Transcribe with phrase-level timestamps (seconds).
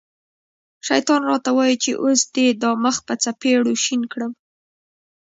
[0.87, 4.31] شیطان را ته وايي چې اوس دې دا مخ په څپېړو شین کړم.